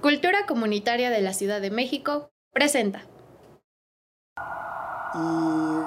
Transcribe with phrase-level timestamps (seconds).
[0.00, 3.02] Cultura Comunitaria de la Ciudad de México presenta.
[5.14, 5.82] Y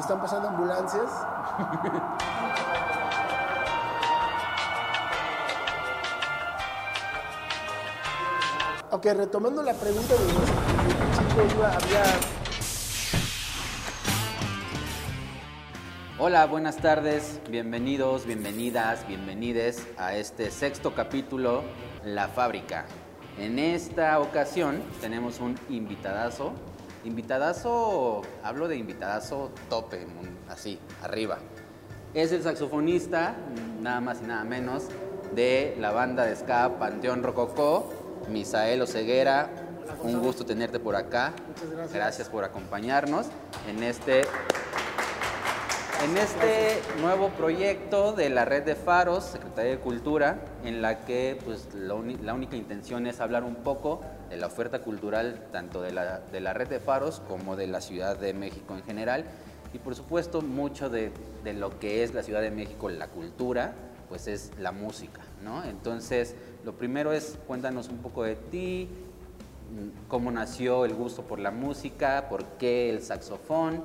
[0.00, 1.04] están pasando ambulancias.
[8.90, 12.02] ok, retomando la pregunta de los chicos, había
[16.18, 21.62] Hola, buenas tardes, bienvenidos, bienvenidas, bienvenides a este sexto capítulo,
[22.02, 22.86] La Fábrica.
[23.38, 26.52] En esta ocasión tenemos un invitadazo,
[27.04, 30.06] invitadazo, hablo de invitadazo tope,
[30.48, 31.38] así, arriba.
[32.14, 33.36] Es el saxofonista,
[33.80, 34.84] nada más y nada menos,
[35.36, 37.92] de la banda de ska Panteón Rococó,
[38.28, 39.50] Misael Oceguera.
[40.02, 41.32] Un gusto tenerte por acá.
[41.48, 41.94] Muchas gracias.
[41.94, 43.26] Gracias por acompañarnos
[43.68, 44.22] en este
[46.04, 51.36] en este nuevo proyecto de la red de faros, Secretaría de Cultura, en la que
[51.44, 56.20] pues, la, única intención es hablar un poco de la oferta cultural tanto de la,
[56.20, 59.24] de la, red de faros como de la Ciudad de México en general
[59.74, 61.10] y por supuesto mucho de,
[61.42, 63.72] de, lo que es la Ciudad de México, la cultura,
[64.08, 65.64] pues es la música, ¿no?
[65.64, 68.88] Entonces, lo primero es cuéntanos un poco de ti,
[70.06, 73.82] cómo nació el gusto por la música, por qué el saxofón,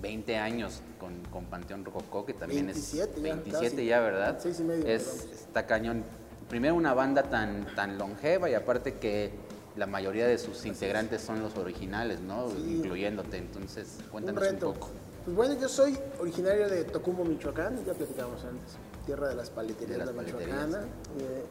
[0.00, 3.86] 20 años con, con Panteón Rococó, que también 27 es ya, 27 casi.
[3.86, 4.38] ya, ¿verdad?
[4.44, 5.28] Y medio, es, perdón.
[5.34, 6.04] está cañón.
[6.48, 9.30] Primero una banda tan, tan longeva y aparte que
[9.76, 12.48] la mayoría de sus integrantes son los originales, ¿no?
[12.50, 12.76] Sí.
[12.78, 13.36] Incluyéndote.
[13.38, 14.72] Entonces, un cuéntanos un, reto.
[14.72, 14.88] poco.
[15.24, 19.90] Pues bueno, yo soy originario de Tocumbo, Michoacán, ya platicamos antes, tierra de las paleterías
[19.90, 20.66] De de, las la paleterías.
[20.66, 20.86] Michoacana.
[21.20, 21.44] Eh,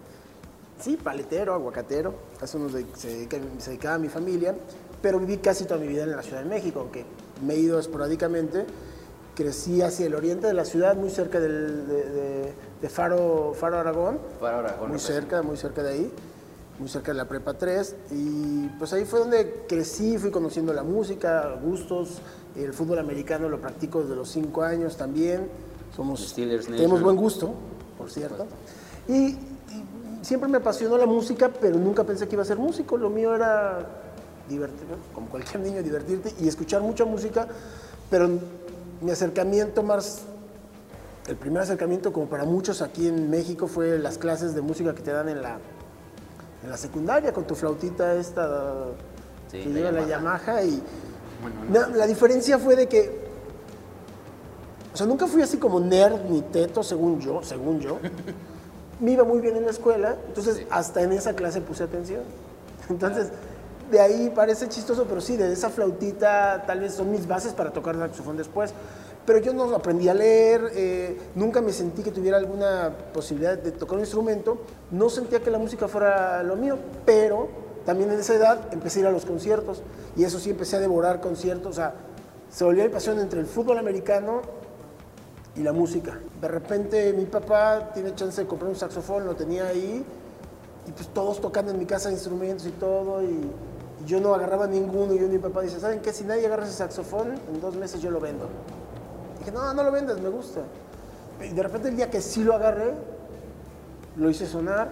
[0.81, 4.55] sí, paletero, aguacatero, a eso nos de- se, dedica- se dedicaba mi familia,
[4.99, 7.05] pero viví casi toda mi vida en la Ciudad de México, aunque
[7.45, 8.65] me he ido esporádicamente.
[9.41, 13.77] Crecí hacia el oriente de la ciudad, muy cerca del- de, de- de Faro, Faro
[13.77, 14.17] Aragón.
[14.39, 16.11] Para Aragón, muy cerca, muy cerca de ahí,
[16.79, 17.95] muy cerca de la Prepa 3.
[18.11, 22.17] Y pues ahí fue donde crecí, fui conociendo la música, gustos.
[22.55, 25.47] El fútbol americano lo practico desde los 5 años también.
[25.95, 27.03] Somos, Steelers tenemos Nation.
[27.03, 27.53] buen gusto,
[27.95, 28.47] por cierto.
[29.07, 29.37] Y, y
[30.23, 32.97] siempre me apasionó la música, pero nunca pensé que iba a ser músico.
[32.97, 33.85] Lo mío era
[34.49, 37.47] divertir, como cualquier niño, divertirte y escuchar mucha música,
[38.09, 38.29] pero
[39.01, 40.23] mi acercamiento más
[41.27, 45.01] el primer acercamiento, como para muchos aquí en México, fue las clases de música que
[45.01, 45.57] te dan en la,
[46.63, 48.85] en la secundaria con tu flautita esta
[49.51, 50.39] Sí, que lleva la Yamaha.
[50.61, 50.63] Yamaha.
[50.63, 50.81] Y
[51.41, 53.27] Bueno, No, la diferencia fue de que,
[54.93, 57.97] o sea, nunca fui así como nerd ni teto, según yo, según yo.
[59.01, 60.67] Me iba muy bien en la escuela, entonces Sí.
[60.71, 62.21] hasta en esa clase puse atención.
[62.89, 63.27] Entonces,
[63.91, 67.71] de ahí parece chistoso, pero sí, de esa flautita tal vez son mis bases para
[67.71, 68.73] tocar saxofón después.
[69.25, 73.73] Pero yo no aprendí a leer, eh, nunca me sentí que tuviera alguna posibilidad de
[73.73, 74.57] tocar un instrumento,
[74.89, 77.49] no sentía que la música fuera lo mío, pero
[77.85, 79.81] también en esa edad empecé a ir a los conciertos
[80.15, 81.93] y eso sí empecé a devorar conciertos, o sea,
[82.49, 84.41] se volvió mi pasión entre el fútbol americano
[85.57, 86.17] y la música.
[86.39, 90.05] De repente mi papá tiene chance de comprar un saxofón, lo tenía ahí,
[90.87, 93.41] y pues todos tocando en mi casa instrumentos y todo, y
[94.05, 96.13] yo no agarraba ninguno, y yo y mi papá dice, ¿saben qué?
[96.13, 98.47] Si nadie agarra ese saxofón, en dos meses yo lo vendo.
[99.39, 100.61] Dije, no, no lo vendas, me gusta.
[101.41, 102.93] Y de repente el día que sí lo agarré,
[104.15, 104.89] lo hice sonar,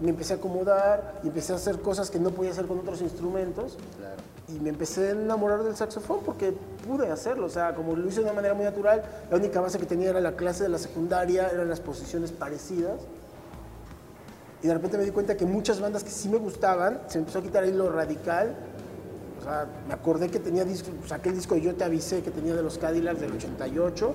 [0.00, 3.00] me empecé a acomodar, y empecé a hacer cosas que no podía hacer con otros
[3.00, 4.16] instrumentos, claro.
[4.48, 6.52] y me empecé a enamorar del saxofón porque
[6.86, 9.78] pude hacerlo, o sea, como lo hice de una manera muy natural, la única base
[9.78, 13.00] que tenía era la clase de la secundaria, eran las posiciones parecidas.
[14.62, 17.22] Y de repente me di cuenta que muchas bandas que sí me gustaban, se me
[17.22, 18.56] empezó a quitar ahí lo radical.
[19.40, 22.30] O sea, me acordé que tenía disco, saqué el disco de Yo Te Avisé que
[22.32, 24.12] tenía de los Cadillacs del 88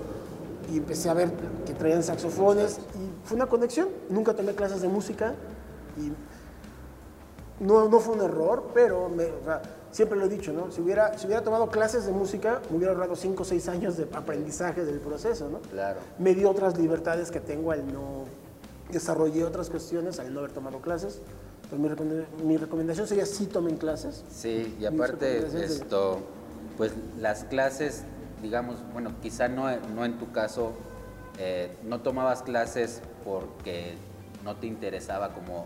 [0.73, 1.31] y empecé a ver
[1.65, 3.87] que traían saxofones y fue una conexión.
[4.09, 5.33] Nunca tomé clases de música
[5.97, 6.11] y
[7.63, 9.61] no, no fue un error, pero me- o sea,
[9.91, 10.71] siempre lo he dicho, ¿no?
[10.71, 13.95] Si hubiera, si hubiera tomado clases de música, me hubiera ahorrado 5 o 6 años
[13.95, 15.59] de aprendizaje del proceso, ¿no?
[15.59, 15.99] Claro.
[16.19, 18.25] Me dio otras libertades que tengo al no...
[18.91, 21.19] Desarrollé otras cuestiones al no haber tomado clases.
[21.69, 24.23] Pues mi, recomend- mi recomendación sería sí tomen clases.
[24.31, 26.19] Sí, y aparte esto,
[26.77, 28.03] pues las clases,
[28.41, 30.73] digamos, bueno, quizá no, no en tu caso,
[31.39, 33.95] eh, no tomabas clases porque
[34.43, 35.65] no te interesaba como,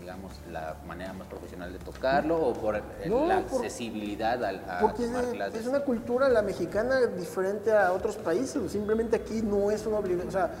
[0.00, 4.78] digamos, la manera más profesional de tocarlo o por No, la por- accesibilidad al, a
[4.80, 5.60] Porque tomar de- clases.
[5.62, 8.70] es una cultura, la mexicana, diferente a otros países.
[8.72, 10.28] Simplemente aquí no es una obligación.
[10.28, 10.52] O sea,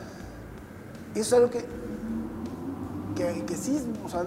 [1.14, 1.64] eso es algo que,
[3.14, 4.24] que, que sí, o sea,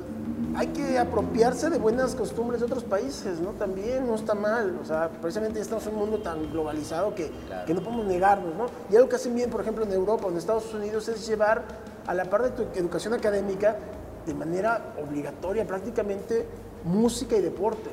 [0.56, 3.52] hay que apropiarse de buenas costumbres de otros países, ¿no?
[3.52, 4.80] También no está mal.
[4.82, 7.66] O sea, precisamente estamos en un mundo tan globalizado que, Claro.
[7.66, 8.66] que no podemos negarnos, ¿no?
[8.90, 11.64] Y algo que hacen bien, por ejemplo, en Europa o en Estados Unidos es llevar
[12.06, 13.76] a la par de tu educación académica
[14.26, 16.48] de manera obligatoria prácticamente
[16.84, 17.90] música y deporte.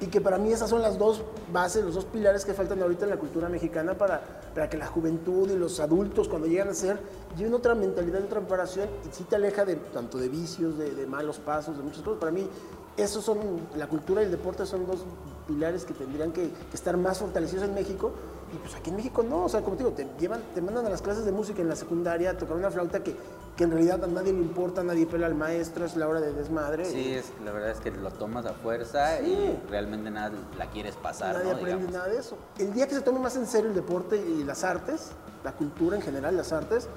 [0.00, 3.04] Y que para mí esas son las dos bases, los dos pilares que faltan ahorita
[3.04, 4.22] en la cultura mexicana para,
[4.54, 6.98] para que la juventud y los adultos cuando llegan a ser
[7.36, 11.06] lleven otra mentalidad, otra preparación y sí te aleja de tanto de vicios, de, de
[11.06, 12.18] malos pasos, de muchas cosas.
[12.18, 12.48] Para mí
[12.96, 13.38] esos son,
[13.76, 15.04] la cultura y el deporte son dos
[15.46, 18.12] pilares que tendrían que, que estar más fortalecidos en México
[18.52, 20.84] y pues aquí en México no, o sea, como te digo, te, llevan, te mandan
[20.86, 23.16] a las clases de música en la secundaria a tocar una flauta que,
[23.56, 26.32] que en realidad a nadie le importa, nadie pela al maestro, es la hora de
[26.32, 26.84] desmadre.
[26.84, 29.26] Sí, es, la verdad es que lo tomas a fuerza Sí.
[29.30, 31.56] y realmente nada la quieres pasar, Nadie ¿no?
[31.58, 31.92] aprende Digamos.
[31.92, 32.36] nada de eso.
[32.58, 35.10] El día que se tome más en serio el deporte y las artes,
[35.44, 36.88] la cultura en general, las artes,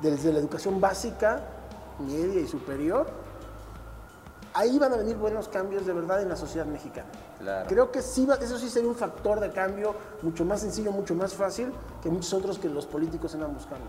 [0.00, 1.42] desde la educación básica,
[2.06, 3.06] media y superior,
[4.54, 7.08] ahí van a venir buenos cambios de verdad en la sociedad mexicana.
[7.38, 7.68] Claro.
[7.68, 11.34] Creo que sí, eso sí sería un factor de cambio mucho más sencillo, mucho más
[11.34, 11.72] fácil
[12.02, 13.84] que muchos otros que los políticos andan buscando.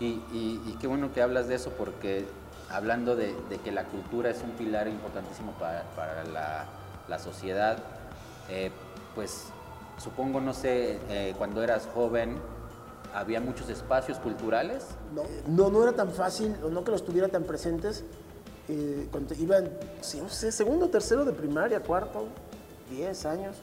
[0.00, 2.26] Y, y- y qué bueno que hablas de eso porque
[2.70, 6.64] hablando de, de que la cultura es un pilar importantísimo para, para la,
[7.08, 7.78] la sociedad,
[8.48, 8.70] eh,
[9.14, 9.44] pues
[9.98, 12.38] supongo, no sé, eh, cuando eras joven,
[13.14, 14.84] había muchos espacios culturales.
[15.14, 18.02] No, no, no era tan fácil, o no que los tuviera tan presentes.
[18.68, 19.56] Eh, cuando iba,
[20.00, 22.26] sí, no sé, segundo, tercero de primaria, cuarto,
[22.90, 23.56] 10 años,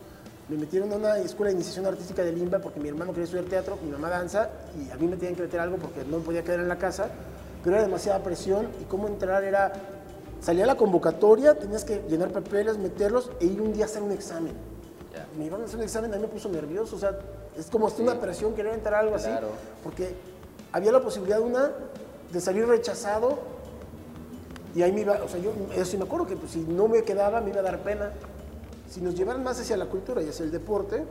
[0.50, 3.45] me metieron a una escuela de iniciación artística de Limba porque mi hermano quería estudiar
[3.45, 6.24] teatro, mi mamá danza, y a mí me tenían que meter algo porque no me
[6.24, 7.09] podía quedar en la casa,
[7.63, 9.71] pero era demasiada presión y cómo entrar era,
[10.42, 14.12] salía la convocatoria, tenías que llenar papeles, meterlos e ir un día a hacer un
[14.12, 14.53] examen.
[15.13, 15.25] Ya.
[15.38, 17.18] Me iban a hacer un examen, a mí me puso nervioso, o sea,
[17.57, 19.48] es como hasta una presión querer entrar a algo Claro.
[19.48, 20.13] así, porque
[20.71, 21.71] había la posibilidad una
[22.31, 23.39] de salir rechazado
[24.75, 26.88] y ahí me iba, o sea, yo eso sí me acuerdo que pues, si no
[26.88, 28.12] me quedaba me iba a dar pena.
[28.89, 31.06] Si nos llevaran más hacia la cultura y hacia el deporte,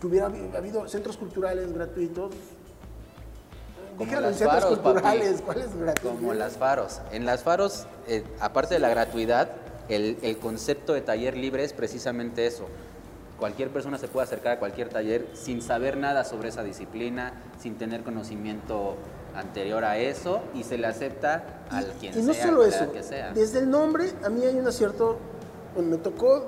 [0.00, 2.32] que hubiera habi- habido centros culturales gratuitos.
[3.96, 6.18] Como las centros faros, culturales, ¿cuáles gratuitos?
[6.20, 7.00] Como las faros.
[7.10, 9.50] En las faros, eh, aparte de la gratuidad,
[9.88, 12.66] el, el concepto de taller libre es precisamente eso.
[13.40, 17.76] Cualquier persona se puede acercar a cualquier taller sin saber nada sobre esa disciplina, sin
[17.76, 18.96] tener conocimiento
[19.38, 22.92] anterior a eso y se le acepta al quien y no sea, solo eso, edad
[22.92, 23.32] que sea.
[23.32, 25.18] desde el nombre a mí hay un acierto,
[25.74, 26.38] bueno, me tocó,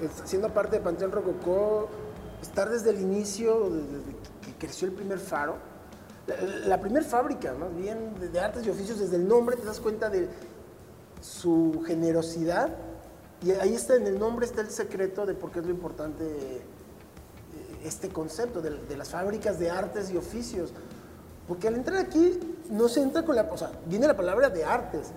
[0.00, 1.88] eh, siendo parte de Panteón Rococó,
[2.40, 5.56] estar desde el inicio, desde que creció el primer faro,
[6.26, 9.64] la, la primer fábrica, más bien, de, de artes y oficios, desde el nombre te
[9.64, 10.28] das cuenta de
[11.20, 12.70] su generosidad
[13.44, 16.24] y ahí está, en el nombre está el secreto de por qué es lo importante
[16.24, 16.62] eh,
[17.84, 20.72] este concepto de, de las fábricas de artes y oficios.
[21.48, 22.38] Porque al entrar aquí
[22.70, 23.42] no se entra con la...
[23.50, 25.08] O sea, viene la palabra de artes,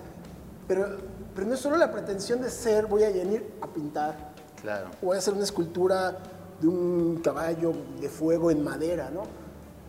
[0.68, 0.88] pero,
[1.36, 4.16] pero no es solo la pretensión de ser, voy a venir a pintar,
[4.62, 4.88] Claro.
[5.02, 6.18] voy a hacer una escultura
[6.62, 9.24] de un caballo de fuego en madera, ¿no?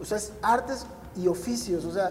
[0.00, 2.10] O sea, es artes y oficios, o sea,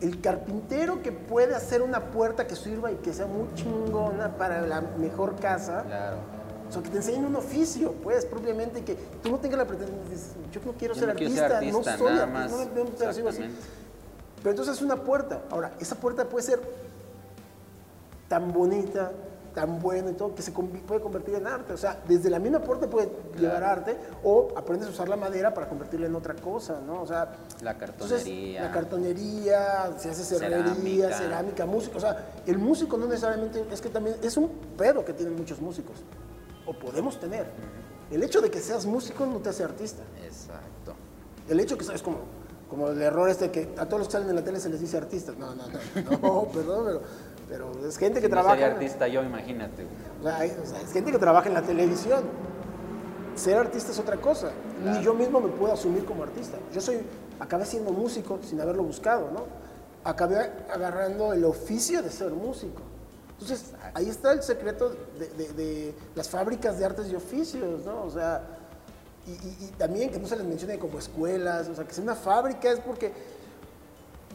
[0.00, 4.62] el carpintero que puede hacer una puerta que sirva y que sea muy chingona para
[4.62, 6.16] la mejor casa, Claro.
[6.74, 9.98] O sea, que te enseñen un oficio, pues, propiamente, que tú no tengas la pretensión,
[10.52, 12.68] yo no quiero Yo ser no artista, ser no artista, soy nada artista, más.
[12.74, 13.42] no me así.
[14.42, 15.42] Pero entonces es una puerta.
[15.50, 16.60] Ahora, esa puerta puede ser
[18.28, 19.12] tan bonita,
[19.54, 21.72] tan buena y todo, que se puede convertir en arte.
[21.72, 25.54] O sea, desde la misma puerta puede llevar arte o aprendes a usar la madera
[25.54, 27.00] para convertirla en otra cosa, ¿no?
[27.02, 27.28] O sea,
[27.62, 28.62] La entonces, cartonería.
[28.62, 30.64] la cartonería, se hace cerrería,
[31.08, 31.16] Cerámica.
[31.16, 31.66] cerámica.
[31.66, 31.96] música.
[31.96, 35.60] O sea, el músico no necesariamente, es que también es un pedo que tienen muchos
[35.60, 35.96] músicos.
[36.66, 37.46] O podemos tener.
[38.10, 40.02] El hecho de que seas músico no te hace artista.
[40.24, 40.94] Exacto.
[41.48, 42.18] El hecho que es como,
[42.70, 44.80] como el error este que a todos los que salen en la tele se les
[44.80, 45.36] dice artistas.
[45.36, 46.84] No, no, no, no, perdón,
[47.48, 48.56] pero, pero es gente que no trabaja.
[48.56, 49.84] sería artista yo, imagínate.
[49.84, 49.96] güey.
[50.20, 52.24] O sea, hay- o sea, es gente que trabaja en la televisión.
[53.36, 54.52] Ser artista es otra cosa.
[54.82, 54.98] Claro.
[54.98, 56.56] Ni yo mismo me puedo asumir como artista.
[56.72, 57.00] Yo soy,
[57.40, 59.44] acabé siendo músico sin haberlo buscado, ¿no?
[60.08, 62.80] Acabé agarrando el oficio de ser músico.
[63.40, 68.04] Entonces, ahí está el secreto de, las fábricas de artes y oficios, ¿no?
[68.04, 68.42] O sea,
[69.26, 72.70] y, también que no se les mencione como escuelas, o sea, que sea una fábrica
[72.70, 73.12] es porque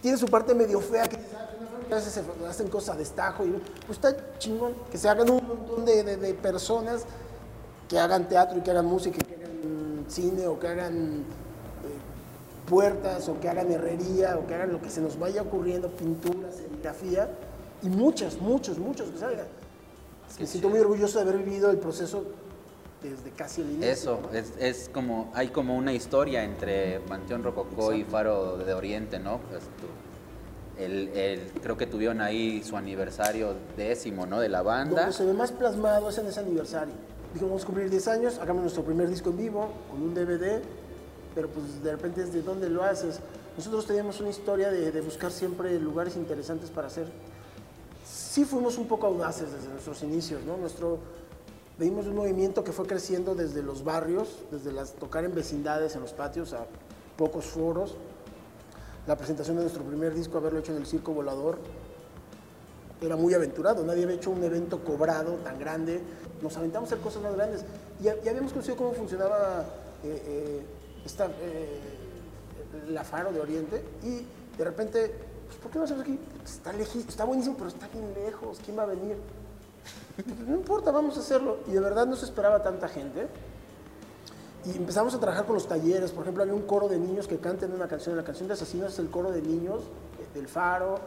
[0.01, 1.50] tiene su parte medio fea, que "Ah,
[1.91, 3.51] a veces se hacen cosas a destajo, y
[3.86, 7.03] pues está chingón, que se hagan un montón de, personas
[7.88, 13.27] que hagan teatro y que hagan música, que hagan cine o que hagan eh, puertas
[13.29, 17.29] o que hagan herrería o que hagan lo que se nos vaya ocurriendo, pintura, serigrafía,
[17.81, 19.48] y muchas, muchos, muchos que salgan.
[20.39, 22.24] Me siento muy orgulloso de haber vivido el proceso
[23.01, 23.89] desde casi el inicio.
[23.91, 29.19] Eso, es, es como, hay como una historia entre Panteón Rococó y Faro de Oriente,
[29.19, 29.39] ¿no?
[29.50, 34.39] Pues, tú- el, el- creo que tuvieron ahí su aniversario décimo, ¿no?
[34.39, 35.01] De la banda.
[35.01, 36.93] Donde se ve más plasmado es en ese aniversario.
[37.33, 40.62] Dijimos, vamos a cumplir 10 años, hagamos nuestro primer disco en vivo, con un DVD,
[41.36, 43.19] pero pues de repente es de dónde lo haces.
[43.57, 47.07] Nosotros teníamos una historia de, de buscar siempre lugares interesantes para hacer
[48.09, 50.57] sí fuimos un poco audaces desde nuestros inicios, ¿no?
[50.57, 50.99] Nuestro,
[51.77, 56.01] vimos un movimiento que fue creciendo desde los barrios, desde las tocar en vecindades, en
[56.01, 56.65] los patios, a
[57.17, 57.95] pocos foros.
[59.07, 61.59] La presentación de nuestro primer disco, haberlo hecho en el Circo Volador,
[63.01, 63.83] era muy aventurado.
[63.85, 66.01] Nadie había hecho un evento cobrado tan grande.
[66.41, 67.63] Nos aventamos a hacer cosas más grandes.
[67.99, 69.65] Y ya, habíamos conocido cómo funcionaba
[70.03, 70.61] eh, eh,
[71.05, 71.79] esta, eh,
[72.89, 73.83] la Faro de Oriente.
[74.03, 74.25] Y
[74.57, 75.13] de repente,
[75.62, 76.20] ¿por qué no hacemos aquí?
[76.44, 78.60] Está, leji- está buenísimo, pero está bien lejos.
[78.63, 79.18] ¿Quién va a venir?
[80.48, 81.58] No importa, vamos a hacerlo.
[81.68, 83.27] Y de verdad no se esperaba tanta gente.
[84.65, 86.12] Y empezamos a trabajar con los talleres.
[86.12, 88.18] Por ejemplo, había un coro de niños que cantan una canción.
[88.18, 89.82] La canción de Asesinos es el coro de niños
[90.20, 91.00] eh, del Faro.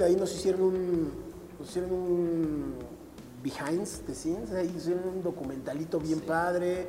[0.00, 1.10] De ahí nos hicieron un,
[1.58, 2.74] nos hicieron un
[3.42, 6.88] behind the scenes, ahí hicieron un documentalito bien padre.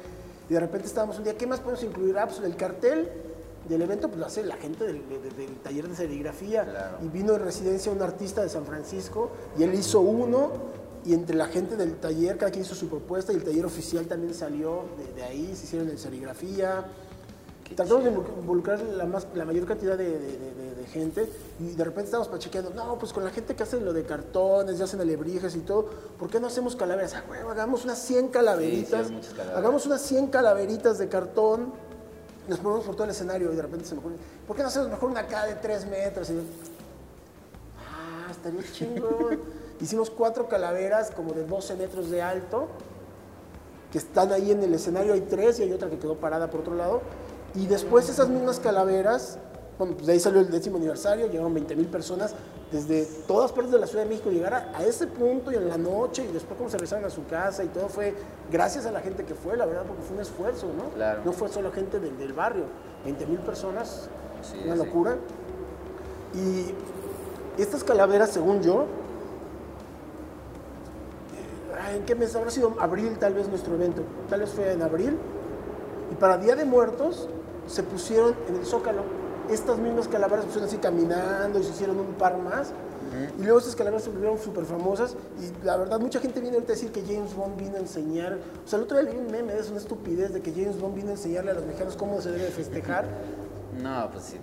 [0.50, 2.18] Y de repente estábamos un día, ¿qué más podemos incluir?
[2.18, 3.08] Ah, pues el cartel
[3.70, 6.66] del evento pues lo hace la gente del, de- de- del taller de serigrafía.
[6.66, 6.98] Claro.
[7.04, 10.50] Y vino en residencia un artista de San Francisco y él hizo uno.
[11.04, 14.06] Y entre la gente del taller, cada quien hizo su propuesta y el taller oficial
[14.06, 16.86] también salió de, de ahí, se hicieron en serigrafía.
[17.76, 21.30] Tratamos de involuc- involucrar la, más, la mayor cantidad de, de- de- de- de gente
[21.60, 24.78] y de repente estamos pachequeando, no, pues con la gente que hace lo de cartones,
[24.78, 25.86] ya hacen alebrijes y todo,
[26.20, 27.14] ¿por qué no hacemos calaveras?
[27.14, 29.08] Ah, huevo, hagamos unas 100 calaveritas,
[29.56, 31.72] hagamos unas 100 calaveritas de cartón,
[32.48, 34.16] nos ponemos por todo el escenario y de repente se me ocurre,
[34.48, 36.30] ¿por qué no hacemos mejor una acá de 3 metros?
[36.30, 36.40] Y
[37.80, 39.40] ah, estaría chingón.
[39.82, 42.68] Hicimos cuatro calaveras como de 12 metros de alto,
[43.92, 46.60] que están ahí en el escenario, hay tres y hay otra que quedó parada por
[46.62, 47.02] otro lado.
[47.56, 49.38] Y después esas mismas calaveras,
[49.78, 52.34] bueno, pues de ahí salió el décimo aniversario, llegaron 20 mil personas
[52.72, 55.68] desde todas partes de la Ciudad de México, llegar a, a ese punto y en
[55.68, 58.14] la noche y después cómo se regresaron a su casa y todo fue
[58.50, 60.90] gracias a la gente que fue, la verdad, porque fue un esfuerzo, ¿no?
[60.96, 61.22] Claro.
[61.26, 62.64] No fue solo gente del, del barrio,
[63.04, 64.08] 20 mil personas,
[64.42, 64.86] Sí, una sí.
[64.86, 65.18] locura.
[66.34, 68.86] Y estas calaveras, según yo,
[71.84, 72.76] Ay, ¿En qué mes habrá sido?
[72.80, 74.04] Abril, tal vez nuestro evento.
[74.30, 75.18] Tal vez fue en abril.
[76.12, 77.28] Y para Día de Muertos
[77.72, 79.04] se pusieron en el Zócalo.
[79.50, 82.72] Estas mismas calaveras se pusieron así caminando y se hicieron un par más.
[83.38, 85.16] Y luego estas calaveras se volvieron súper famosas.
[85.40, 88.38] Y la verdad, mucha gente viene ahorita a decir que James Bond vino a enseñar.
[88.66, 90.96] O sea, el otro día leí un meme, es una estupidez de que James Bond
[90.96, 93.06] vino a enseñarle a los mexicanos cómo se debe festejar.
[93.82, 94.38] No, pues sí.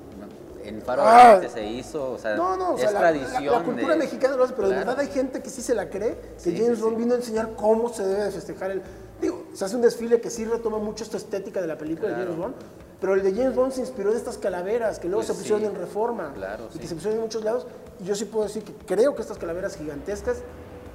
[0.65, 1.41] En Faro Ah.
[1.51, 3.47] se hizo, o sea, No, no, o es sea, la, tradición.
[3.47, 4.87] la- la cultura de- mexicana lo hace, pero de Claro.
[4.91, 7.17] verdad hay gente que sí se la cree, que Sí, James sí, Bond vino a
[7.17, 8.83] enseñar cómo se debe de festejar el...
[9.23, 12.15] Digo, se hace un desfile que sí retoma mucho esta estética de la película de
[12.17, 12.31] Claro.
[12.33, 12.55] James Bond,
[13.01, 15.61] pero el de James Bond se inspiró de estas calaveras que luego Pues se pusieron
[15.61, 15.67] sí.
[15.67, 17.67] en Reforma Claro, y que se pusieron en muchos lados.
[18.01, 20.39] Y yo sí puedo decir que creo que estas calaveras gigantescas,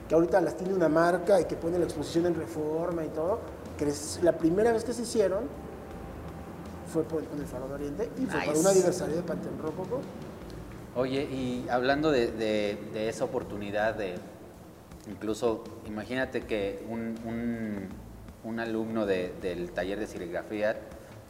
[0.09, 3.39] que ahorita las tiene una marca y que pone la exposición en Reforma y todo,
[3.77, 5.43] que es la primera vez que se hicieron
[6.91, 8.59] fue por, con el Faro de Oriente y fue para Nice.
[8.59, 10.01] un aniversario de Panteón Rococó.
[10.95, 14.15] Oye, y hablando de, de- de esa oportunidad de,
[15.09, 17.87] incluso, imagínate que un, un-
[18.43, 20.77] un alumno de- del taller de serigrafía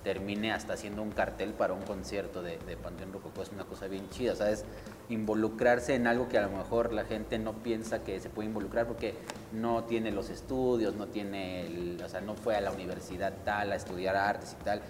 [0.04, 3.88] termine hasta haciendo un cartel para un concierto de, de Panteón Rococó, es una cosa
[3.88, 4.66] bien chida, ¿sabes?
[5.10, 8.88] Involucrarse en algo que a lo mejor la gente no piensa que se puede involucrar
[8.88, 9.16] porque
[9.52, 13.72] no tiene los estudios, no tiene, el- o sea, no fue a la universidad tal
[13.72, 14.82] a estudiar artes y tal.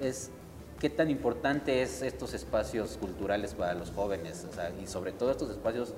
[0.00, 0.30] Es
[0.78, 4.46] ¿Qué tan importante es estos espacios culturales para los jóvenes?
[4.50, 5.92] O sea, y sobre todo estos espacios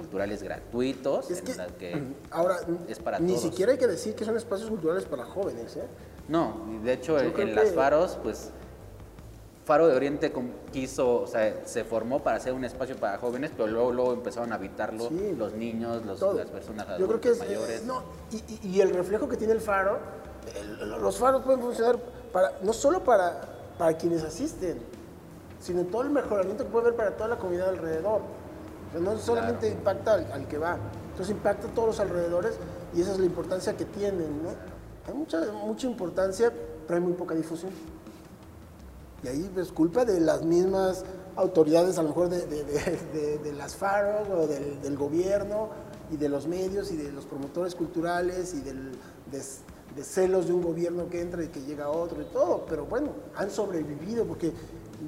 [0.00, 2.56] culturales gratuitos, Es en que, la que ahora,
[2.88, 3.42] es para ni todos.
[3.42, 5.84] siquiera hay que decir que son espacios culturales para jóvenes, ¿eh?
[6.28, 8.50] No, de hecho Yo en, en las faros, pues
[9.64, 10.32] Faro de Oriente
[10.72, 14.52] quiso, o sea, se formó para ser un espacio para jóvenes, pero luego, luego empezaron
[14.52, 15.34] a habitarlo Sí.
[15.36, 17.80] los niños, los- las personas Yo creo que es, adultas, mayores.
[17.82, 18.02] eh, no,
[18.32, 19.98] y, y- y el reflejo que tiene el faro,
[20.56, 21.98] el- los faros pueden funcionar
[22.32, 23.42] para, no solo para,
[23.78, 24.78] para quienes asisten,
[25.60, 28.22] sino todo el mejoramiento que puede haber para toda la comunidad alrededor.
[28.98, 29.78] No solamente Claro.
[29.78, 30.76] impacta al, al que va,
[31.10, 32.54] entonces impacta a todos los alrededores
[32.94, 34.48] y esa es la importancia que tienen, ¿no?
[35.06, 36.52] Hay mucha, mucha importancia,
[36.86, 37.70] pero hay muy poca difusión.
[39.22, 41.04] Y ahí es culpa de las mismas
[41.36, 45.68] autoridades, a lo mejor de, de- de- las faros o del, del gobierno
[46.10, 48.92] y de los medios y de los promotores culturales y del,
[49.30, 52.64] de, celos de un gobierno que entra y que llega otro y todo.
[52.68, 54.52] Pero bueno, han sobrevivido porque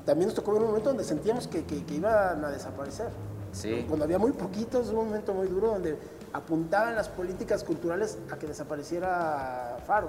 [0.05, 3.09] también nos tocó ver un momento donde sentíamos que, que- que iban a desaparecer.
[3.53, 3.85] Sí.
[3.87, 5.97] Cuando había muy poquitos, un momento muy duro donde
[6.33, 10.09] apuntaban las políticas culturales a que desapareciera Faro.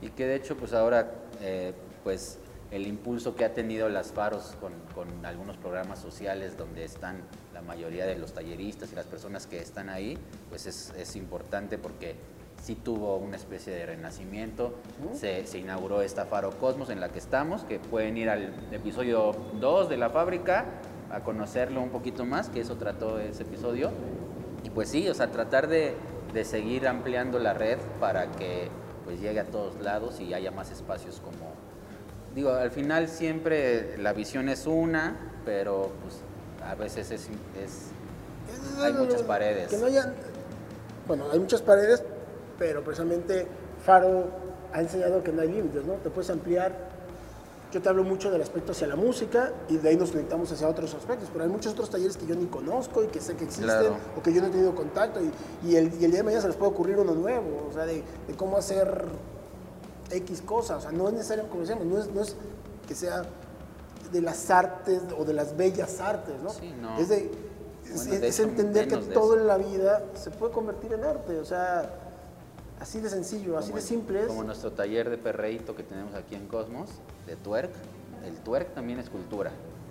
[0.00, 2.38] Y que de hecho, pues ahora, eh, pues
[2.70, 7.62] el impulso que ha tenido las Faros con, con algunos programas sociales donde están la
[7.62, 10.18] mayoría de los talleristas y las personas que están ahí,
[10.48, 12.16] pues es, es importante porque
[12.62, 14.74] sí tuvo una especie de renacimiento.
[15.12, 19.32] Se, se inauguró esta Faro Cosmos en la que estamos, que pueden ir al episodio
[19.60, 20.64] 2 de la fábrica
[21.14, 23.90] a conocerlo un poquito más, que eso trató ese episodio.
[24.64, 25.94] Y pues sí, o sea, tratar de,
[26.32, 28.68] de seguir ampliando la red para que
[29.04, 31.52] pues llegue a todos lados y haya más espacios como...
[32.34, 36.16] Digo, al final siempre la visión es una, pero pues
[36.68, 37.28] a veces es,
[37.62, 37.90] es-
[38.82, 39.68] hay muchas paredes.
[39.68, 40.12] Que no haya,
[41.06, 42.02] bueno, hay muchas paredes,
[42.58, 43.46] pero precisamente
[43.84, 44.30] Faro
[44.72, 45.92] ha enseñado que no hay límites, ¿no?
[45.94, 46.93] Te puedes ampliar.
[47.74, 50.68] Yo te hablo mucho del aspecto hacia la música y de ahí nos conectamos hacia
[50.68, 53.42] otros aspectos, pero hay muchos otros talleres que yo ni conozco y que sé que
[53.46, 53.96] existen Claro.
[54.16, 55.32] o que yo no he tenido contacto y,
[55.68, 57.84] y el, y el día de mañana se les puede ocurrir uno nuevo, o sea,
[57.84, 59.06] de, de cómo hacer
[60.08, 62.36] X cosas, o sea, no es necesario, como decíamos, no es, no es
[62.86, 63.24] que sea
[64.12, 66.50] de las artes o de las bellas artes, ¿no?
[66.50, 66.96] Sí, no.
[66.96, 67.28] Es de,
[67.92, 71.90] es, de entender que todo en la vida se puede convertir en arte, o sea,
[72.80, 74.26] así de sencillo, así de simple es.
[74.26, 76.90] Como nuestro taller de perreíto que tenemos aquí en Cosmos,
[77.26, 77.70] de twerk.
[78.24, 79.50] El twerk también es cultura.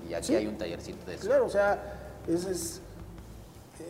[0.09, 0.35] Y aquí Sí.
[0.35, 1.25] hay un tallercito de eso.
[1.27, 2.81] Claro, o sea, es, es,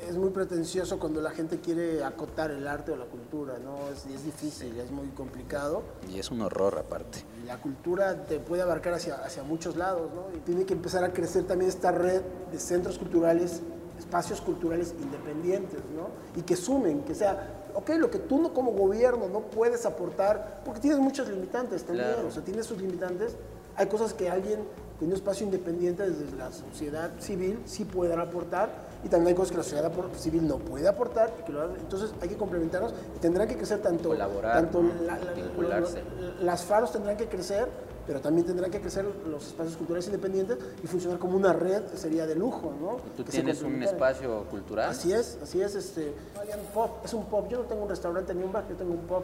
[0.08, 3.90] es muy pretencioso cuando la gente quiere acotar el arte o la cultura, ¿no?
[3.90, 5.84] Es, es difícil, es muy complicado.
[6.10, 7.24] Y es un horror aparte.
[7.48, 10.28] La cultura te puede abarcar hacia, hacia muchos lados, ¿no?
[10.36, 12.22] Y tiene que empezar a crecer también esta red
[12.52, 13.62] de centros culturales,
[13.98, 16.10] espacios culturales independientes, ¿no?
[16.40, 20.62] Y que sumen, que sea, ok, lo que tú no como gobierno no puedes aportar,
[20.66, 22.28] porque tienes muchos limitantes también, Claro.
[22.28, 23.36] o sea, tienes sus limitantes.
[23.76, 24.60] Hay cosas que alguien
[25.00, 28.70] con un espacio independiente desde la sociedad civil sí puede aportar,
[29.04, 32.12] y también hay cosas que la sociedad civil no puede aportar, y que lo entonces
[32.22, 36.02] hay que complementarnos, y tendrán que crecer tanto, Colaborar, tanto la- la- Vincularse.
[36.42, 37.68] las faros tendrán que crecer,
[38.06, 42.26] pero también tendrán que crecer los espacios culturales independientes y funcionar como una red sería
[42.26, 42.98] de lujo, ¿no?
[43.16, 44.90] ¿Tú Que tienes un espacio cultural?
[44.90, 48.34] Así es, así es, este, vayan pop, es un pop, yo no tengo un restaurante
[48.34, 49.24] ni un bar, yo tengo un pop.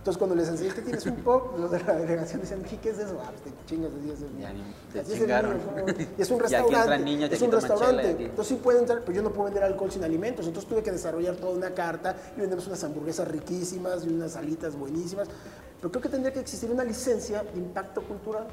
[0.00, 2.88] Entonces cuando les enseñé que tienes un pop, los de la delegación decían, "¿Y ¿qué
[2.88, 3.20] es eso?
[3.22, 4.64] Ah, pues te chingas, así es el Ya mío".
[4.64, 5.88] ni- te Así es el ¿cómo?
[6.18, 8.08] Y es un restaurante, y es un restaurante.
[8.08, 10.46] aquí- Entonces sí pueden entrar, pero yo no puedo vender alcohol sin alimentos.
[10.46, 14.74] Entonces tuve que desarrollar toda una carta y vendemos unas hamburguesas riquísimas y unas alitas
[14.74, 15.28] buenísimas.
[15.80, 18.46] Pero creo que tendría que existir una licencia de impacto cultural.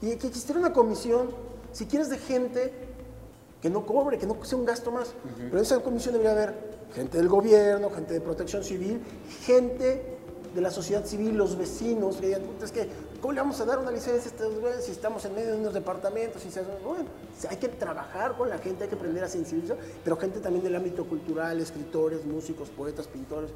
[0.00, 1.28] Y que existiera una comisión,
[1.72, 2.72] si quieres, de gente
[3.60, 5.12] que no cobre, que no sea un gasto más.
[5.36, 9.00] Pero en esa comisión debería haber gente del gobierno, gente de protección civil,
[9.42, 10.16] gente
[10.54, 12.88] de la sociedad civil, los vecinos, que digan, "Puta, es que,
[13.20, 15.58] ¿cómo le vamos a dar una licencia a estos güeyes si estamos en medio de
[15.58, 16.44] unos departamentos?
[16.46, 17.04] Y se hace-?" bueno,
[17.50, 20.74] hay que trabajar con la gente, hay que aprender a sensibilizar, pero gente también del
[20.74, 23.50] ámbito cultural, escritores, músicos, poetas, pintores,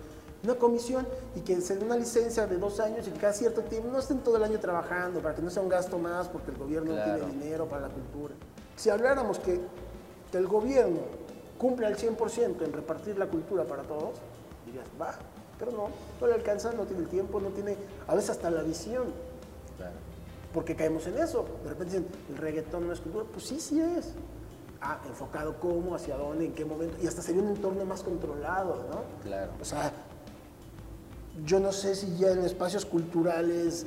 [0.44, 3.62] una comisión y que se dé una licencia de dos años y que cada cierto
[3.62, 6.50] tiempo no estén todo el año trabajando para que no sea un gasto más porque
[6.50, 7.24] el gobierno no Claro.
[7.26, 8.34] tiene dinero para la cultura.
[8.76, 9.60] Si habláramos que,
[10.32, 10.98] que el gobierno
[11.62, 14.14] cumple al 100% en repartir la cultura para todos,
[14.66, 15.14] dirías, va,
[15.60, 17.76] pero no, no le alcanza, no tiene el tiempo, no tiene,
[18.08, 19.04] a veces hasta la visión,
[19.76, 19.92] Claro.
[20.52, 21.46] porque caemos en eso.
[21.62, 24.08] De repente dicen, el reggaetón no es cultura, pues sí, sí es.
[24.80, 28.84] Ah, enfocado cómo, hacia dónde, en qué momento, y hasta sería un entorno más controlado,
[28.90, 29.02] ¿no?
[29.22, 29.52] Claro.
[29.60, 29.92] O sea,
[31.46, 33.86] yo no sé si ya en espacios culturales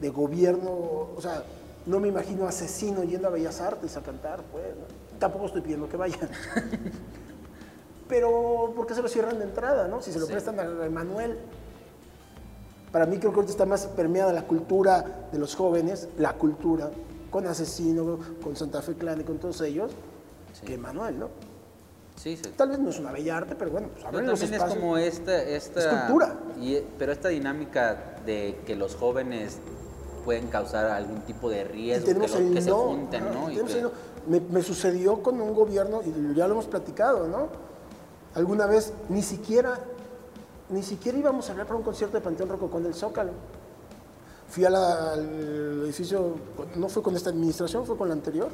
[0.00, 0.70] de gobierno,
[1.16, 1.44] o sea,
[1.86, 4.66] no me imagino asesino yendo a Bellas Artes a cantar, pues.
[4.76, 4.99] ¿no?
[5.20, 6.18] Tampoco estoy pidiendo que vayan.
[8.08, 10.02] Pero, ¿por qué se lo cierran de entrada, no?
[10.02, 10.32] Si se lo Sí.
[10.32, 11.38] prestan a Emanuel.
[12.90, 16.90] Para mí creo que ahorita está más permeada la cultura de los jóvenes, la cultura,
[17.30, 19.92] con Asesino, con Santa Fe Clan y con todos ellos,
[20.54, 20.66] Sí.
[20.66, 21.28] que Emanuel, ¿no?
[22.16, 22.50] Sí, sí.
[22.56, 24.78] Tal vez no es una bella arte, pero bueno, pues Pero los también es espacios.
[24.80, 26.34] como esta, esta Es cultura.
[26.60, 29.58] y- pero esta dinámica de que los jóvenes
[30.20, 33.50] pueden causar algún tipo de riesgo, que, que se no, junten, ¿no?
[33.50, 33.90] Y que- no.
[34.26, 37.48] Me, me sucedió con un gobierno, y ya lo hemos platicado, ¿no?
[38.34, 39.78] Alguna vez ni siquiera,
[40.68, 43.32] ni siquiera íbamos a hablar para un concierto de Panteón Rococó en el Zócalo.
[44.48, 46.34] Fui a la- al edificio,
[46.76, 48.48] no fue con esta administración, fue con la anterior.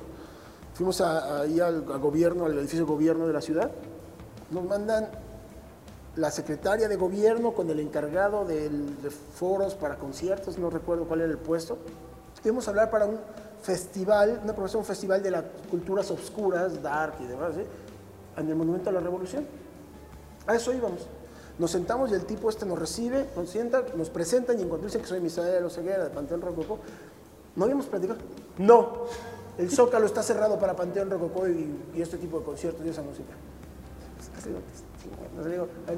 [0.75, 3.71] Fuimos ahí al, al gobierno, al edificio de gobierno de la ciudad.
[4.51, 5.09] Nos mandan
[6.17, 8.71] la secretaria de gobierno con el encargado de
[9.35, 11.79] foros para conciertos, no recuerdo cuál era el puesto.
[12.43, 13.19] Íbamos a hablar para un
[13.63, 17.63] festival, una profesión, un festival de las culturas obscuras, dark y demás, ¿sí?
[18.37, 19.47] en el Monumento a la Revolución.
[20.47, 21.07] A eso íbamos.
[21.59, 24.87] Nos sentamos y el tipo este nos recibe, nos sienta, nos presentan y en cuanto
[24.87, 26.79] dicen que soy Misael Oseguera de Panteón Rococó,
[27.57, 28.21] ¿no habíamos platicado?
[28.59, 29.07] No,
[29.59, 33.33] el Zócalo está cerrado para Panteón Rococó y, este tipo de conciertos y esa música.
[34.39, 34.51] Así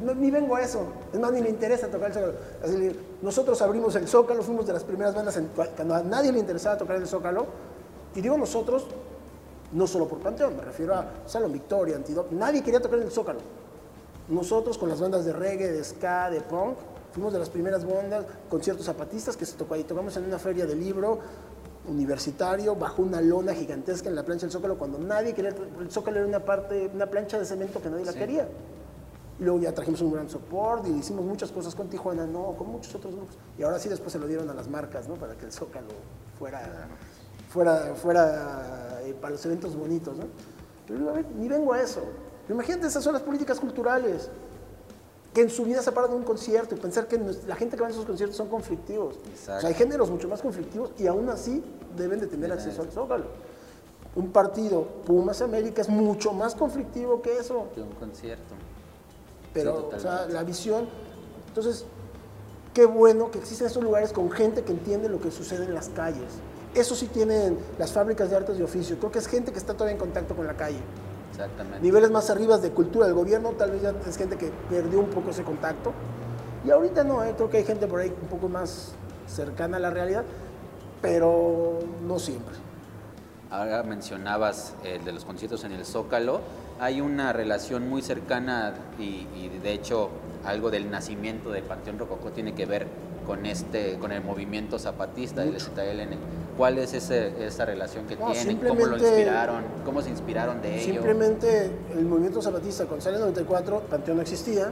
[0.02, 2.32] "No, ni vengo a eso, es más, ni me interesa tocar el Zócalo.
[2.62, 6.02] Así le digo, nosotros abrimos el Zócalo, fuimos de las primeras bandas en- cuando a
[6.02, 7.46] nadie le interesaba tocar el Zócalo,
[8.14, 8.86] y digo nosotros,
[9.72, 13.10] no solo por Panteón, me refiero a Salón Victoria, Antidote, nadie quería tocar en el
[13.12, 13.40] Zócalo.
[14.28, 16.76] Nosotros con las bandas de reggae, de ska, de punk,
[17.12, 19.84] fuimos de las primeras bandas, conciertos zapatistas que se tocó ahí.
[19.84, 21.18] Tocamos en una feria de libro
[21.88, 26.18] universitario, bajo una lona gigantesca en la plancha del Zócalo, cuando nadie quería, el Zócalo
[26.18, 28.18] era una parte, una plancha de cemento que nadie la Sí.
[28.18, 28.46] quería.
[29.40, 32.68] Y luego ya trajimos un gran soporte y hicimos muchas cosas con Tijuana, no, con
[32.70, 33.36] muchos otros grupos.
[33.56, 35.14] Y ahora sí después se lo dieron a las marcas, ¿no?
[35.14, 35.88] Para que el Zócalo
[36.38, 36.88] fuera,
[37.48, 40.24] fuera, fuera eh, para los eventos bonitos, ¿no?
[40.86, 42.02] Pero digo, a ver, ni vengo a eso.
[42.48, 44.30] Imagínate, esas son las políticas culturales.
[45.32, 47.82] Que en su vida se paran de un concierto y pensar que la gente que
[47.82, 49.16] va a esos conciertos son conflictivos.
[49.30, 49.58] Exacto.
[49.58, 51.62] O sea, hay géneros mucho más conflictivos y aún así
[51.96, 53.26] deben de tener acceso al Zócalo.
[54.16, 57.68] Un partido Pumas América es mucho más conflictivo que eso.
[57.74, 58.54] Que un concierto.
[59.58, 60.88] Pero, Sí, o sea, la visión.
[61.48, 61.84] Entonces,
[62.74, 65.88] qué bueno que existen estos lugares con gente que entiende lo que sucede en las
[65.88, 66.40] calles.
[66.74, 68.98] Eso sí tienen las fábricas de artes de oficio.
[68.98, 70.78] Creo que es gente que está todavía en contacto con la calle.
[71.30, 71.80] Exactamente.
[71.80, 75.10] Niveles más arriba de cultura del gobierno, tal vez ya es gente que perdió un
[75.10, 75.92] poco ese contacto.
[76.64, 78.92] Y ahorita no, eh, creo que hay gente por ahí un poco más
[79.26, 80.24] cercana a la realidad,
[81.00, 82.54] pero no siempre.
[83.50, 86.40] Ahora mencionabas el de los conciertos en el Zócalo.
[86.80, 90.10] Hay una relación muy cercana y, y de hecho
[90.44, 92.86] algo del nacimiento de Panteón Rococó tiene que ver
[93.26, 96.16] con este, con el movimiento zapatista del ZLN.
[96.56, 98.56] ¿Cuál es ese- esa relación que No, tienen?
[98.58, 99.64] ¿Cómo lo inspiraron?
[99.84, 100.92] ¿Cómo se inspiraron de ello?
[100.94, 104.70] Simplemente el movimiento zapatista, cuando sale en 94, Panteón no existía.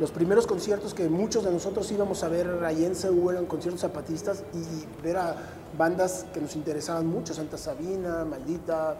[0.00, 3.80] Los primeros conciertos que muchos de nosotros íbamos a ver ahí en Seúl eran conciertos
[3.80, 5.36] zapatistas y ver a
[5.78, 8.96] bandas que nos interesaban mucho, Santa Sabina, Maldita,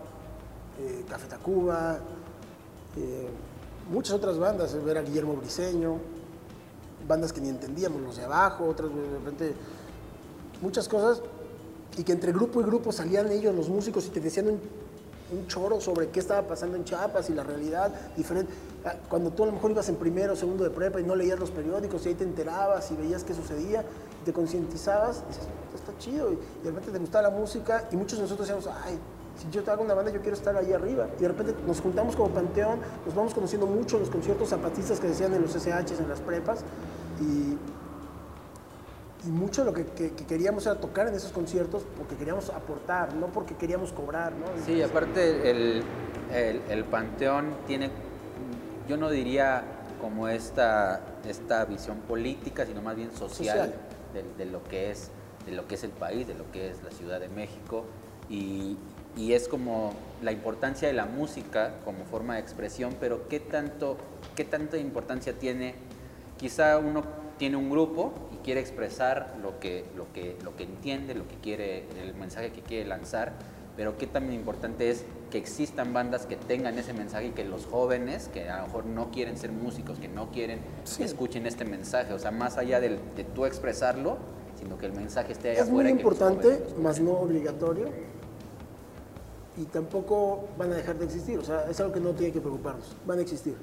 [0.80, 1.98] eh, Café Tacuba,
[2.96, 3.28] eh,
[3.90, 5.98] muchas otras bandas, eh, ver a Guillermo Briseño,
[7.06, 9.54] bandas que ni entendíamos, los de abajo, otras de repente,
[10.62, 11.22] muchas cosas,
[11.96, 14.60] y que entre grupo y grupo salían ellos, los músicos, y te decían un,
[15.32, 18.52] un choro sobre qué estaba pasando en Chiapas y la realidad diferente.
[18.84, 21.14] Ah, Cuando tú a lo mejor ibas en primero o segundo de prepa y no
[21.14, 23.84] leías los periódicos y ahí te enterabas y veías qué sucedía,
[24.22, 27.88] y te concientizabas, y dices, "Esto está chido, y de repente te gustaba la música,
[27.92, 28.98] y muchos de nosotros decíamos, ay,
[29.37, 31.09] si yo te hago una banda, yo quiero estar ahí arriba.
[31.18, 35.01] Y de repente nos juntamos como panteón, nos vamos conociendo mucho en los conciertos zapatistas
[35.01, 36.64] que decían en los SHs, en las prepas,
[37.20, 37.57] y,
[39.27, 42.51] y mucho de lo que, que- que queríamos era tocar en esos conciertos porque queríamos
[42.51, 44.47] aportar, no porque queríamos cobrar, ¿no?
[44.66, 45.83] Sí, aparte el,
[46.33, 47.90] el- el Panteón tiene,
[48.88, 49.64] yo no diría
[50.01, 53.75] como esta, esta visión política, sino más bien social, Social.
[54.12, 55.11] De, de lo que es,
[55.47, 57.85] de lo que es el país, de lo que es la Ciudad de México.
[58.29, 58.77] Y,
[59.16, 63.96] y es como la importancia de la música como forma de expresión, pero ¿qué, tanto,
[64.35, 65.74] qué tanta importancia tiene?
[66.38, 67.03] Quizá uno
[67.38, 71.37] tiene un grupo y quiere expresar lo que, lo que, lo que entiende, lo que
[71.37, 73.33] quiere, el mensaje que quiere lanzar,
[73.77, 77.66] pero qué tan importante es que existan bandas que tengan ese mensaje y que los
[77.66, 81.03] jóvenes, que a lo mejor no quieren ser músicos, que no quieren, Sí.
[81.03, 82.12] escuchen este mensaje.
[82.12, 84.18] O sea, más allá del- de tú expresarlo,
[84.57, 85.90] sino que el mensaje esté allá Es afuera.
[85.90, 87.88] muy y que los importante, más no obligatorio.
[89.56, 91.38] Y tampoco van a dejar de existir.
[91.38, 92.96] O sea, es algo que no tiene que preocuparnos.
[93.06, 93.56] Van a existir.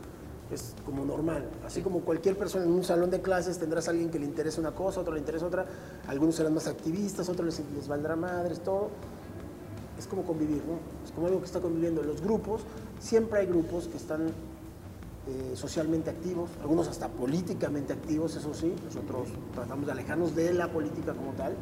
[0.52, 1.50] Es como normal.
[1.66, 4.60] Así como cualquier persona en un salón de clases tendrás a alguien que le interesa
[4.60, 5.66] una cosa, otro le interesa otra.
[6.08, 8.90] Algunos serán más activistas, otros les, les valdrá madres, todo.
[9.98, 10.80] Es como convivir, ¿no?
[11.06, 12.04] Es como algo que está conviviendo.
[12.04, 12.62] Los grupos,
[13.00, 14.34] siempre hay grupos que están
[15.28, 18.74] eh, socialmente activos, algunos hasta políticamente activos, eso sí.
[18.84, 21.56] Nosotros tratamos de alejarnos de la política como tal.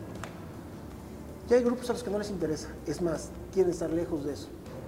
[1.49, 2.69] Y hay grupos a los que no les interesa.
[2.87, 4.47] Es más, quieren estar lejos de eso.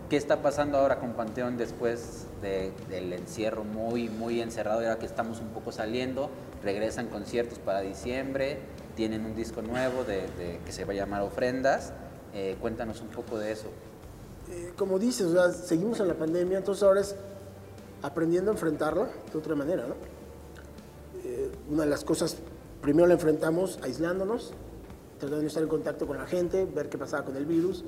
[0.10, 4.80] ¿Qué está pasando ahora con Panteón después de- del encierro muy, muy encerrado?
[4.82, 6.30] Ahora que estamos un poco saliendo,
[6.63, 8.60] regresan conciertos para diciembre,
[8.95, 11.93] tienen un disco nuevo de, de- que se va a llamar Ofrendas.
[12.34, 13.67] Eh, cuéntanos un poco de eso.
[14.50, 17.15] Eh, como dices, o sea, seguimos en la pandemia, entonces ahora es
[18.02, 19.95] aprendiendo a enfrentarla de otra manera, ¿no?
[21.24, 22.36] Eh, una de las cosas,
[22.82, 24.52] primero la enfrentamos aislándonos,
[25.19, 27.84] tratando de estar en contacto con la gente, ver qué pasaba con el virus,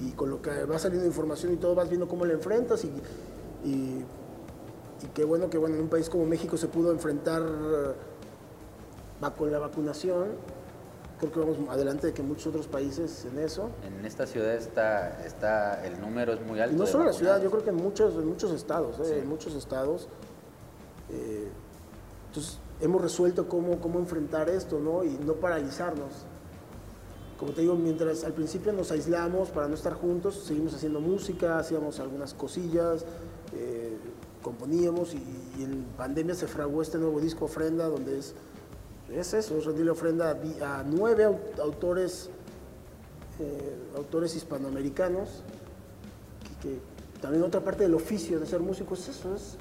[0.00, 2.88] y con lo que va saliendo información y todo, vas viendo cómo la enfrentas, y,
[3.64, 4.04] y,
[5.02, 7.92] y qué bueno que bueno, en un país como México se pudo enfrentar eh,
[9.36, 10.28] con la vacunación,
[11.18, 13.70] creo que vamos adelante de que muchos otros países en eso.
[13.86, 16.76] En esta ciudad está, está el número es muy alto.
[16.76, 19.04] Y no solo en la ciudad, yo creo que en muchos, en muchos estados, ¿eh?
[19.04, 19.12] Sí.
[19.20, 20.08] en muchos estados.
[21.10, 21.48] eh,
[22.28, 25.02] entonces, hemos resuelto cómo, cómo enfrentar esto, ¿no?
[25.04, 26.26] Y no paralizarnos.
[27.38, 31.58] Como te digo, mientras al principio nos aislamos para no estar juntos, seguimos haciendo música,
[31.58, 33.04] hacíamos algunas cosillas,
[33.54, 33.94] eh,
[34.42, 35.18] componíamos y,
[35.58, 38.34] y en pandemia se fraguó este nuevo disco Ofrenda, donde es,
[39.12, 40.30] es eso, es rendirle ofrenda
[40.62, 42.30] a, nueve au- autores,
[43.38, 45.42] eh, autores hispanoamericanos,
[46.62, 49.56] que, que también otra parte del oficio de ser músico es eso, es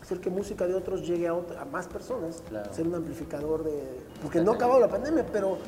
[0.00, 2.72] hacer que música de otros llegue a, a más personas, Claro.
[2.72, 3.82] ser un amplificador de...
[4.22, 5.58] Porque no ha acabado la pandemia, pero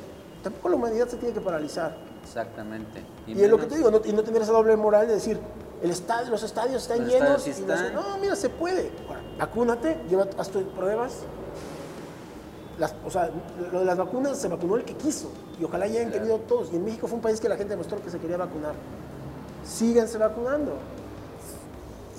[0.47, 1.95] tampoco la humanidad se tiene que paralizar.
[2.23, 3.03] Exactamente.
[3.25, 5.39] Y, es lo que te digo, no, y no tener esa doble moral de decir,
[5.81, 7.47] el estadio, los estadios están Los llenos.
[7.47, 8.91] estadios y no, mira, se puede.
[9.07, 11.19] Ahora, vacúnate, lleva, haz tus pruebas.
[12.79, 13.29] Las, o sea,
[13.71, 15.29] lo de las vacunas se vacunó el que quiso.
[15.59, 16.23] Y ojalá ya hayan Claro.
[16.23, 16.71] querido todos.
[16.71, 18.73] Y en México fue un país que la gente demostró que se quería vacunar.
[19.65, 20.73] Síganse vacunando.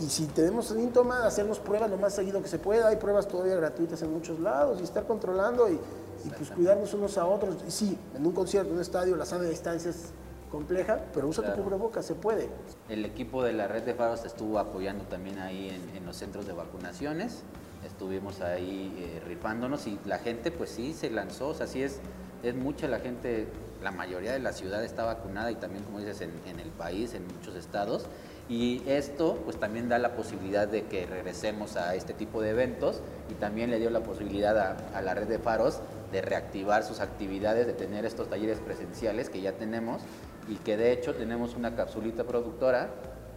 [0.01, 2.89] Y si tenemos síntomas, hacernos pruebas lo más seguido que se pueda.
[2.89, 5.79] Hay pruebas todavía gratuitas en muchos lados y estar controlando y,
[6.25, 7.57] y, pues cuidarnos unos a otros.
[7.67, 10.13] Y sí, en un concierto, en un estadio, la sana distancia es
[10.51, 11.59] compleja, pero usa Claro.
[11.59, 12.49] tu cubrebocas, se puede.
[12.89, 16.47] El equipo de la red de faros estuvo apoyando también ahí en, en los centros
[16.47, 17.43] de vacunaciones.
[17.85, 22.01] Estuvimos ahí eh, rifándonos y la gente pues sí se lanzó, o sea, sí es,
[22.43, 23.47] es mucha la gente,
[23.83, 27.15] la mayoría de la ciudad está vacunada y también como dices en, en el país,
[27.15, 28.07] en muchos estados.
[28.49, 33.01] Y esto pues también da la posibilidad de que regresemos a este tipo de eventos
[33.31, 34.57] y también le dio la posibilidad
[34.95, 35.81] a, la red de faros
[36.13, 40.01] de reactivar sus actividades, de tener estos talleres presenciales que ya tenemos
[40.49, 42.89] y que de hecho tenemos una capsulita productora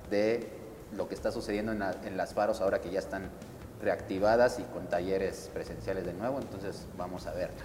[0.09, 0.47] de
[0.95, 3.29] lo que está sucediendo en, en las faros ahora que ya están
[3.81, 7.63] reactivadas y con talleres presenciales de nuevo, entonces vamos a verla.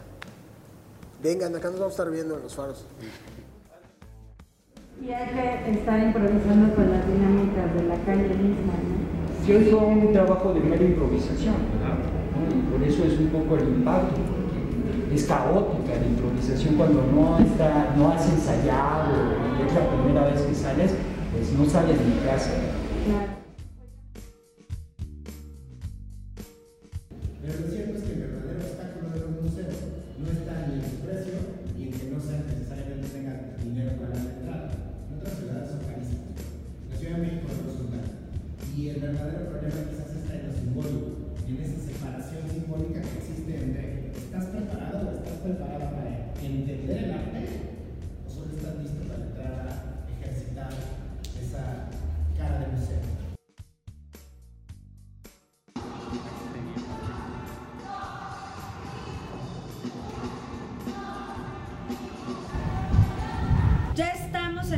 [1.23, 2.85] Vengan, acá nos vamos a estar viendo en los faros.
[5.01, 9.45] Y hay que estar improvisando con las dinámicas de la calle misma, ¿no?
[9.45, 12.17] Sí, hoy fue un trabajo de mera improvisación, ¿no?
[12.57, 17.39] y por eso es un poco el impacto, porque es caótica la improvisación cuando no,
[17.39, 19.13] está, no has ensayado
[19.59, 20.95] y es la primera vez que sales,
[21.33, 22.51] pues no sales de casa.
[23.07, 23.37] Claro.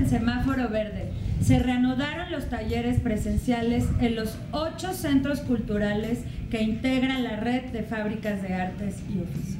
[0.08, 1.10] Semáforo verde.
[1.42, 7.82] Se reanudaron los talleres presenciales en los ocho centros culturales que integran la red de
[7.82, 9.57] fábricas de artes y oficios.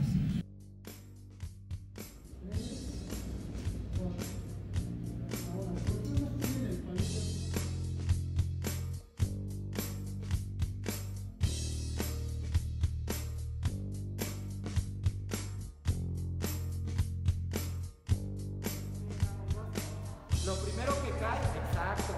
[20.49, 22.15] Lo primero que cae, exacto.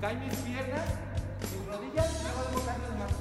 [0.00, 0.86] Caen mis piernas,
[1.52, 3.12] mis rodillas y luego debo caer las.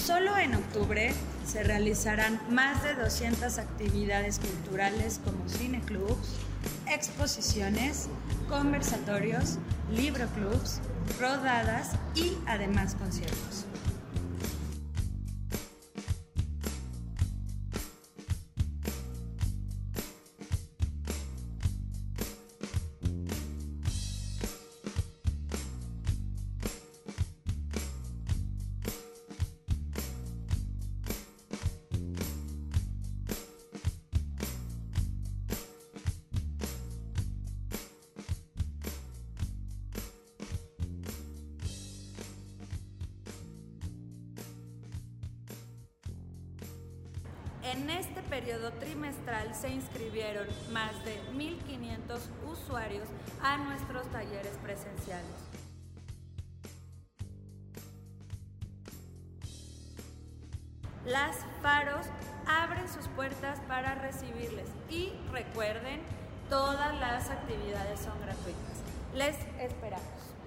[0.00, 1.12] Solo en octubre
[1.46, 6.38] se realizarán más de 200 actividades culturales como cineclubs,
[6.86, 8.08] exposiciones,
[8.48, 9.58] conversatorios,
[9.90, 10.80] libroclubs,
[11.20, 13.67] rodadas y además conciertos.
[47.72, 52.18] En este periodo trimestral se inscribieron más de 1.500
[52.50, 53.06] usuarios
[53.42, 55.26] a nuestros talleres presenciales.
[61.04, 62.06] Las faros
[62.46, 66.00] abren sus puertas para recibirles y recuerden,
[66.48, 68.78] todas las actividades son gratuitas.
[69.12, 70.37] Les esperamos.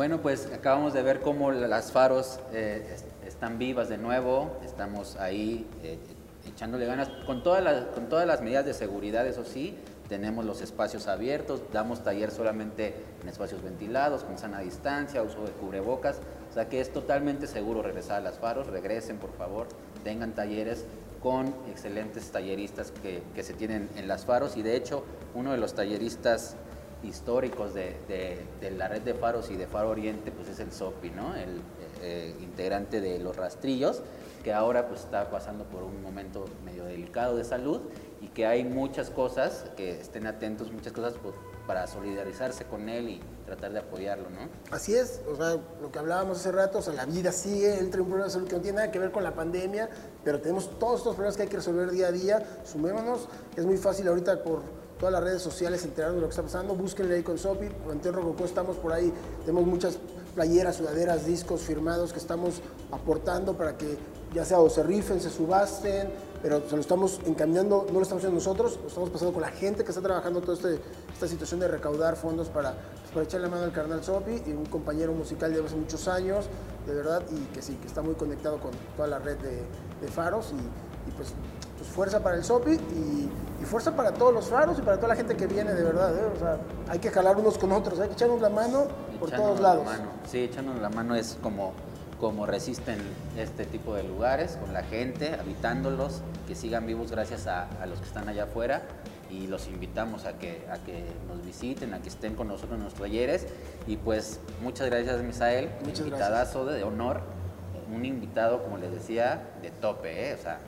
[0.00, 5.16] Bueno, pues acabamos de ver cómo las faros eh, es- están vivas de nuevo, estamos
[5.16, 5.98] ahí eh,
[6.48, 9.76] echándole ganas con todas, las, con todas las medidas de seguridad, eso sí,
[10.08, 15.50] tenemos los espacios abiertos, damos taller solamente en espacios ventilados, con sana distancia, uso de
[15.50, 19.66] cubrebocas, o sea que es totalmente seguro regresar a las faros, regresen por favor,
[20.02, 20.86] tengan talleres
[21.22, 24.56] con excelentes talleristas que, que se tienen en las faros.
[24.56, 26.56] Y de hecho uno de los talleristas
[27.02, 30.72] históricos de, de- de la red de faros y de Faro Oriente, pues es el
[30.72, 31.34] SOPI, ¿no?
[31.34, 31.60] El
[32.02, 34.02] eh, integrante de los rastrillos,
[34.44, 37.80] que ahora pues está pasando por un momento medio delicado de salud
[38.22, 41.34] y que hay muchas cosas, que estén atentos, muchas cosas pues,
[41.66, 44.48] para solidarizarse con él y tratar de apoyarlo, ¿no?
[44.74, 47.90] Así es, o sea, lo que hablábamos hace rato, o sea, la vida sigue, él
[47.90, 49.88] trae un problema de salud que no tiene nada que ver con la pandemia,
[50.24, 53.76] pero tenemos todos estos problemas que hay que resolver día a día, sumémonos, es muy
[53.76, 54.62] fácil ahorita por
[55.00, 58.16] todas las redes sociales enterarnos de lo que está pasando, búsquenle ahí con Sopi, Panteón
[58.16, 59.10] Rococó estamos por ahí,
[59.46, 59.98] tenemos muchas
[60.34, 62.60] playeras, sudaderas, discos firmados que estamos
[62.92, 63.96] aportando para que
[64.34, 66.10] ya sea o se rifen, se subasten,
[66.42, 69.50] pero se lo estamos encaminando, no lo estamos haciendo nosotros, lo estamos pasando con la
[69.50, 70.78] gente que está trabajando toda este,
[71.12, 74.52] esta situación de recaudar fondos para, pues, para echarle la mano al carnal Sopi y
[74.52, 76.46] un compañero musical de hace muchos años,
[76.86, 80.52] de verdad, y que sí, que está muy conectado con toda la red de, faros
[81.06, 81.34] y pues,
[81.80, 83.30] pues fuerza para el Sopi y,
[83.62, 86.14] y fuerza para todos los faros y para toda la gente que viene, de verdad,
[86.14, 86.28] ¿eh?
[86.36, 88.86] o sea, hay que jalar unos con otros, hay que echarnos la mano
[89.18, 89.86] por todos la lados.
[89.86, 90.04] mano.
[90.28, 91.72] Sí, echándonos la mano es como,
[92.20, 92.98] como resisten
[93.38, 97.98] este tipo de lugares, con la gente, habitándolos, que sigan vivos gracias a, a los
[97.98, 98.82] que están allá afuera.
[99.30, 102.80] Y los invitamos a que, a que nos visiten, a que estén con nosotros en
[102.82, 103.46] nuestros talleres.
[103.86, 105.70] Y pues muchas gracias, Misael.
[105.84, 107.20] Muchas invitadazo de honor.
[107.94, 110.34] Un invitado, como les decía, de tope, ¿eh?
[110.34, 110.58] O sea,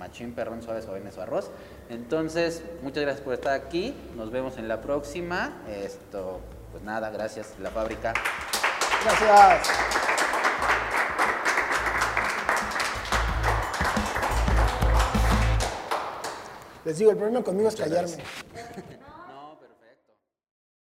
[0.00, 1.50] machín, perrón, suave, suave en su arroz.
[1.90, 3.94] Entonces, muchas gracias por estar aquí.
[4.16, 5.62] Nos vemos en la próxima.
[5.68, 6.40] Esto,
[6.72, 8.14] pues nada, gracias, La Fábrica.
[9.04, 9.68] Gracias.
[16.84, 18.16] Les digo, el problema conmigo es callarme.
[18.16, 18.96] gracias.